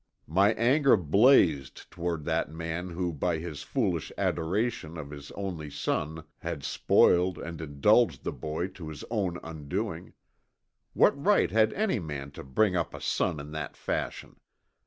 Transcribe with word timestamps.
My 0.25 0.53
anger 0.53 0.97
blazed 0.97 1.91
toward 1.91 2.25
that 2.25 2.49
man 2.49 2.89
who 2.89 3.13
by 3.13 3.37
his 3.37 3.61
foolish 3.61 4.11
adoration 4.17 4.97
of 4.97 5.11
his 5.11 5.29
only 5.33 5.69
son 5.69 6.23
had 6.39 6.63
spoiled 6.63 7.37
and 7.37 7.61
indulged 7.61 8.23
the 8.23 8.31
boy 8.33 8.69
to 8.69 8.89
his 8.89 9.03
own 9.11 9.37
undoing. 9.43 10.13
What 10.93 11.23
right 11.23 11.51
had 11.51 11.71
any 11.73 11.99
man 11.99 12.31
to 12.31 12.43
bring 12.43 12.75
up 12.75 12.95
a 12.95 12.99
son 12.99 13.39
in 13.39 13.51
that 13.51 13.77
fashion? 13.77 14.37